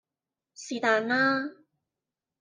[0.55, 1.47] 是但啦